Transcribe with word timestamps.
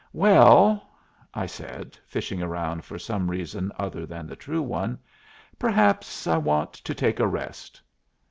"Well," 0.13 0.89
I 1.31 1.45
said, 1.45 1.95
fishing 2.07 2.39
round 2.39 2.83
for 2.83 2.97
some 2.97 3.29
reason 3.29 3.71
other 3.77 4.07
than 4.07 4.25
the 4.25 4.35
true 4.35 4.63
one, 4.63 4.97
"perhaps 5.59 6.25
I 6.25 6.37
want 6.37 6.73
to 6.73 6.95
take 6.95 7.19
a 7.19 7.27
rest." 7.27 7.79